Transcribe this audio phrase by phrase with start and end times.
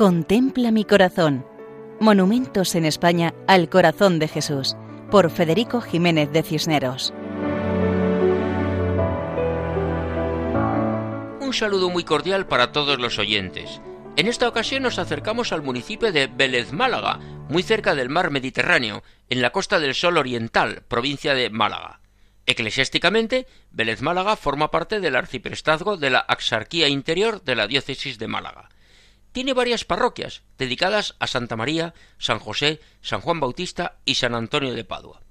[0.00, 1.44] Contempla mi corazón.
[2.00, 4.74] Monumentos en España al corazón de Jesús,
[5.10, 7.12] por Federico Jiménez de Cisneros.
[11.42, 13.82] Un saludo muy cordial para todos los oyentes.
[14.16, 17.18] En esta ocasión nos acercamos al municipio de Vélez Málaga,
[17.50, 22.00] muy cerca del mar Mediterráneo, en la costa del Sol Oriental, provincia de Málaga.
[22.46, 28.28] Eclesiásticamente, Vélez Málaga forma parte del arciprestazgo de la Axarquía Interior de la diócesis de
[28.28, 28.70] Málaga.
[29.32, 34.74] Tiene varias parroquias dedicadas a Santa María, San José, San Juan Bautista y San Antonio
[34.74, 35.22] de Padua.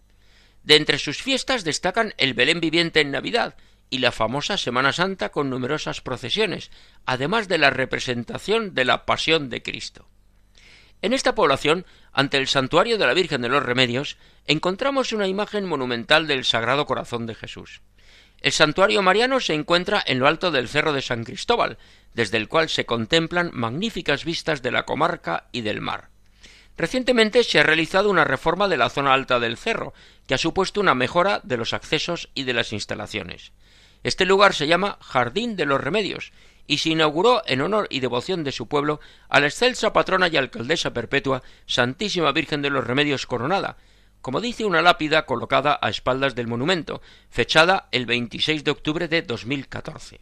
[0.63, 3.55] De entre sus fiestas destacan el Belén viviente en Navidad
[3.90, 6.71] y la famosa Semana Santa con numerosas procesiones,
[7.05, 10.07] además de la representación de la Pasión de Cristo.
[11.02, 15.66] En esta población, ante el santuario de la Virgen de los Remedios, encontramos una imagen
[15.66, 17.81] monumental del Sagrado Corazón de Jesús.
[18.41, 21.77] El santuario mariano se encuentra en lo alto del Cerro de San Cristóbal,
[22.13, 26.10] desde el cual se contemplan magníficas vistas de la comarca y del mar.
[26.77, 29.93] Recientemente se ha realizado una reforma de la zona alta del cerro,
[30.27, 33.52] que ha supuesto una mejora de los accesos y de las instalaciones.
[34.02, 36.32] Este lugar se llama Jardín de los Remedios
[36.68, 40.37] y se inauguró en honor y devoción de su pueblo a la excelsa patrona y
[40.37, 43.76] alcaldesa perpetua Santísima Virgen de los Remedios Coronada,
[44.21, 49.21] como dice una lápida colocada a espaldas del monumento, fechada el 26 de octubre de
[49.21, 50.21] 2014.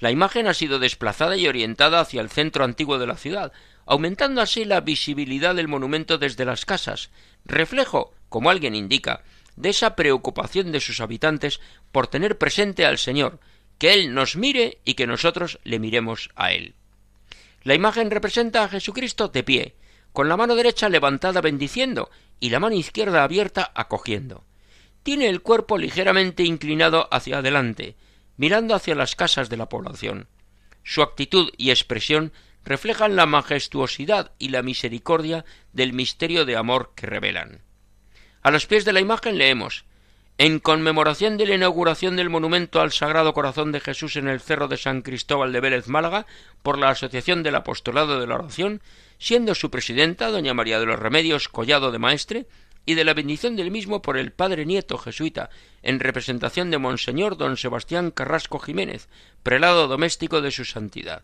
[0.00, 3.52] La imagen ha sido desplazada y orientada hacia el centro antiguo de la ciudad,
[3.86, 7.10] aumentando así la visibilidad del monumento desde las casas,
[7.44, 9.22] reflejo, como alguien indica,
[9.56, 11.60] de esa preocupación de sus habitantes
[11.92, 13.38] por tener presente al Señor,
[13.78, 16.74] que Él nos mire y que nosotros le miremos a Él.
[17.62, 19.74] La imagen representa a Jesucristo de pie,
[20.12, 24.44] con la mano derecha levantada bendiciendo y la mano izquierda abierta acogiendo.
[25.02, 27.96] Tiene el cuerpo ligeramente inclinado hacia adelante,
[28.36, 30.28] mirando hacia las casas de la población.
[30.82, 32.32] Su actitud y expresión
[32.64, 37.62] reflejan la majestuosidad y la misericordia del misterio de amor que revelan.
[38.42, 39.84] A los pies de la imagen leemos
[40.36, 44.66] en conmemoración de la inauguración del monumento al Sagrado Corazón de Jesús en el Cerro
[44.66, 46.26] de San Cristóbal de Vélez Málaga
[46.62, 48.82] por la Asociación del Apostolado de la Oración,
[49.18, 52.46] siendo su presidenta doña María de los Remedios Collado de Maestre,
[52.86, 55.50] y de la bendición del mismo por el padre nieto jesuita,
[55.82, 59.08] en representación de Monseñor don Sebastián Carrasco Jiménez,
[59.42, 61.22] prelado doméstico de su santidad.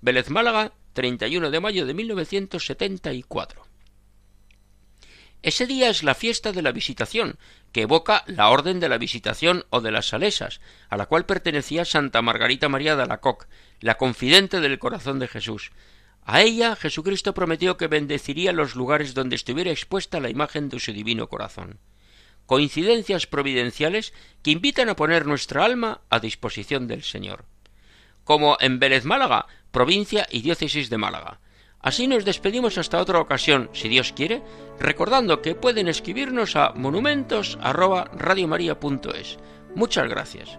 [0.00, 3.66] Vélez Málaga, 31 de mayo de 1974.
[5.42, 7.38] Ese día es la fiesta de la Visitación,
[7.70, 11.84] que evoca la Orden de la Visitación o de las Salesas, a la cual pertenecía
[11.84, 13.46] Santa Margarita María de Alacoc,
[13.80, 15.70] la confidente del corazón de Jesús.
[16.28, 20.92] A ella Jesucristo prometió que bendeciría los lugares donde estuviera expuesta la imagen de su
[20.92, 21.78] divino corazón.
[22.46, 27.44] Coincidencias providenciales que invitan a poner nuestra alma a disposición del Señor.
[28.24, 31.38] Como en Vélez Málaga, provincia y diócesis de Málaga.
[31.78, 34.42] Así nos despedimos hasta otra ocasión, si Dios quiere,
[34.80, 39.38] recordando que pueden escribirnos a monumentos@radiomaria.es.
[39.76, 40.58] Muchas gracias.